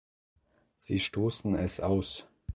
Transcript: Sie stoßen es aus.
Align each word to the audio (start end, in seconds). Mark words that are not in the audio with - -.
Sie 0.79 0.99
stoßen 0.99 1.53
es 1.53 1.79
aus. 1.79 2.27